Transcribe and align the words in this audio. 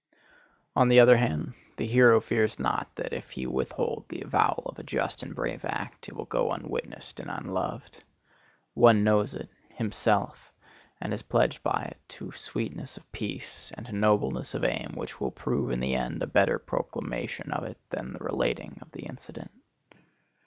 On 0.75 0.89
the 0.89 0.99
other 0.99 1.15
hand, 1.17 1.53
the 1.77 1.85
hero 1.85 2.19
fears 2.19 2.57
not 2.57 2.87
that 2.95 3.13
if 3.13 3.29
he 3.29 3.45
withhold 3.45 4.05
the 4.09 4.21
avowal 4.21 4.63
of 4.65 4.79
a 4.79 4.83
just 4.83 5.21
and 5.21 5.35
brave 5.35 5.63
act 5.63 6.07
it 6.09 6.15
will 6.15 6.25
go 6.25 6.49
unwitnessed 6.51 7.19
and 7.19 7.29
unloved. 7.29 8.03
One 8.73 9.03
knows 9.03 9.35
it,—himself,—and 9.35 11.13
is 11.13 11.21
pledged 11.21 11.61
by 11.61 11.83
it 11.91 11.97
to 12.17 12.31
sweetness 12.31 12.97
of 12.97 13.11
peace 13.11 13.69
and 13.75 13.85
to 13.85 13.91
nobleness 13.91 14.55
of 14.55 14.63
aim 14.63 14.93
which 14.95 15.21
will 15.21 15.29
prove 15.29 15.69
in 15.69 15.79
the 15.81 15.93
end 15.93 16.23
a 16.23 16.25
better 16.25 16.57
proclamation 16.57 17.51
of 17.51 17.63
it 17.63 17.77
than 17.91 18.13
the 18.13 18.19
relating 18.25 18.79
of 18.81 18.91
the 18.93 19.03
incident. 19.03 19.51